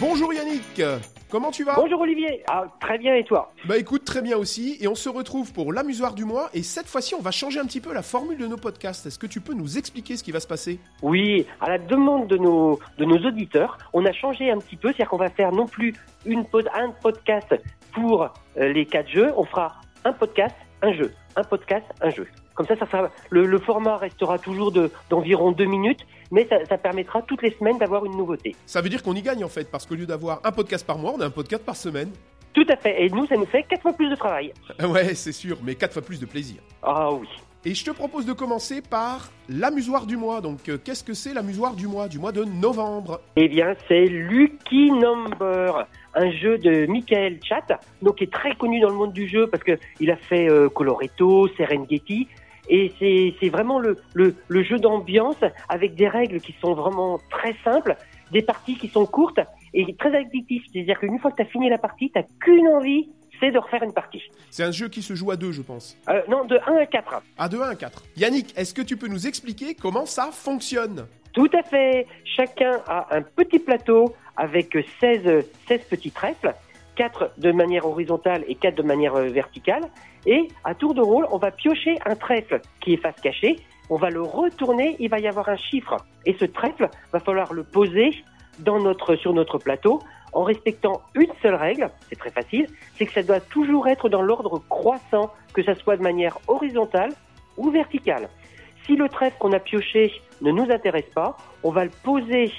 [0.00, 0.80] Bonjour Yannick,
[1.28, 4.76] comment tu vas Bonjour Olivier, ah, très bien et toi Bah écoute, très bien aussi,
[4.80, 7.64] et on se retrouve pour l'amusoire du mois, et cette fois-ci on va changer un
[7.64, 9.06] petit peu la formule de nos podcasts.
[9.06, 10.78] Est-ce que tu peux nous expliquer ce qui va se passer?
[11.02, 14.88] Oui, à la demande de nos, de nos auditeurs, on a changé un petit peu,
[14.88, 15.94] c'est-à-dire qu'on va faire non plus
[16.24, 17.56] une pod, un podcast
[17.92, 18.28] pour euh,
[18.72, 22.28] les quatre jeux, on fera un podcast, un jeu, un podcast, un jeu.
[22.58, 26.00] Comme ça, ça sera, le, le format restera toujours de- d'environ deux minutes,
[26.32, 28.56] mais ça, ça permettra toutes les semaines d'avoir une nouveauté.
[28.66, 30.98] Ça veut dire qu'on y gagne en fait, parce qu'au lieu d'avoir un podcast par
[30.98, 32.10] mois, on a un podcast par semaine.
[32.54, 34.52] Tout à fait, et nous, ça nous fait quatre fois plus de travail.
[34.82, 36.56] Ouais, c'est sûr, mais quatre fois plus de plaisir.
[36.82, 37.28] Ah oui.
[37.64, 40.40] Et je te propose de commencer par l'amusoire du mois.
[40.40, 43.20] Donc euh, qu'est-ce que c'est l'amusoire du mois Du mois de novembre?
[43.36, 48.80] Eh bien, c'est Lucky Number, un jeu de Michael Chat, donc qui est très connu
[48.80, 52.28] dans le monde du jeu parce que il a fait euh, Coloretto, Serengeti,
[52.68, 52.92] et
[53.40, 55.36] c'est vraiment le, le, le jeu d'ambiance
[55.68, 57.96] avec des règles qui sont vraiment très simples,
[58.32, 59.40] des parties qui sont courtes
[59.74, 60.62] et très addictives.
[60.72, 63.08] C'est-à-dire qu'une fois que tu as fini la partie, tu qu'une envie,
[63.40, 64.22] c'est de refaire une partie.
[64.50, 65.96] C'est un jeu qui se joue à deux, je pense.
[66.08, 67.22] Euh, non, de 1 à 4.
[67.38, 68.02] À 2 à 1 4.
[68.16, 71.06] Yannick, est-ce que tu peux nous expliquer comment ça fonctionne?
[71.32, 72.06] Tout à fait.
[72.24, 76.54] Chacun a un petit plateau avec 16, 16 petits trèfles,
[76.98, 79.84] 4 de manière horizontale et 4 de manière euh, verticale.
[80.26, 83.56] Et à tour de rôle, on va piocher un trèfle qui est face cachée.
[83.88, 85.96] On va le retourner, il va y avoir un chiffre.
[86.26, 88.10] Et ce trèfle, va falloir le poser
[88.58, 90.00] dans notre, sur notre plateau
[90.32, 94.20] en respectant une seule règle, c'est très facile, c'est que ça doit toujours être dans
[94.20, 97.12] l'ordre croissant, que ça soit de manière horizontale
[97.56, 98.28] ou verticale.
[98.84, 102.52] Si le trèfle qu'on a pioché ne nous intéresse pas, on va le poser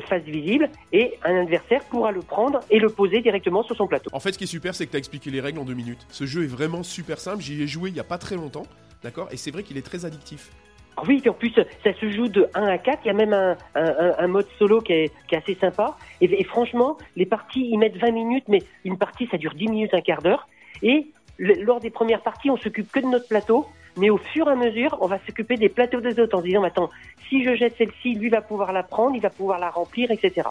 [0.00, 4.10] face visible et un adversaire pourra le prendre et le poser directement sur son plateau.
[4.12, 5.74] En fait, ce qui est super, c'est que tu as expliqué les règles en deux
[5.74, 6.06] minutes.
[6.10, 7.42] Ce jeu est vraiment super simple.
[7.42, 8.64] J'y ai joué il y a pas très longtemps.
[9.02, 9.28] D'accord?
[9.32, 10.50] Et c'est vrai qu'il est très addictif.
[10.96, 13.00] Ah Oui, puis en plus, ça se joue de 1 à 4.
[13.04, 15.54] Il y a même un, un- un- un mode solo qui est, qui est assez
[15.54, 15.96] sympa.
[16.20, 19.68] Et, et franchement, les parties, ils mettent 20 minutes, mais une partie, ça dure 10
[19.68, 20.48] minutes, un quart d'heure.
[20.82, 21.06] Et
[21.38, 23.66] le- lors des premières parties, on s'occupe que de notre plateau.
[23.96, 26.46] Mais au fur et à mesure, on va s'occuper des plateaux des autres en se
[26.46, 26.90] disant, attends,
[27.28, 30.48] si je jette celle-ci, lui va pouvoir la prendre, il va pouvoir la remplir, etc.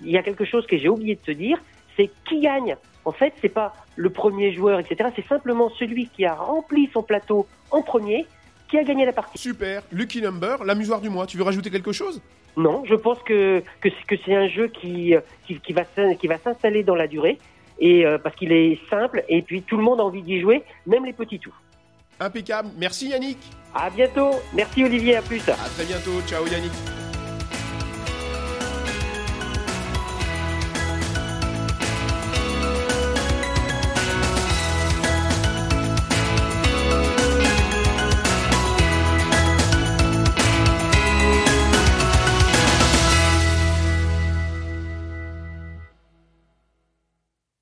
[0.00, 1.58] Il y a quelque chose que j'ai oublié de te dire,
[1.96, 2.76] c'est qui gagne.
[3.04, 5.10] En fait, c'est pas le premier joueur, etc.
[5.14, 8.26] C'est simplement celui qui a rempli son plateau en premier
[8.68, 9.36] qui a gagné la partie.
[9.38, 9.82] Super.
[9.92, 11.26] Lucky Number, l'amusoire du mois.
[11.26, 12.22] Tu veux rajouter quelque chose?
[12.56, 15.82] Non, je pense que, que, c'est- que c'est un jeu qui, euh, qui, qui va,
[16.18, 17.38] qui va s'installer dans la durée,
[17.78, 20.62] et euh, parce qu'il est simple, et puis tout le monde a envie d'y jouer,
[20.86, 21.52] même les petits tout.
[22.22, 22.68] Impeccable.
[22.78, 23.38] Merci Yannick.
[23.74, 25.42] À bientôt, merci Olivier, à plus.
[25.48, 26.20] À très bientôt.
[26.28, 26.72] Ciao Yannick.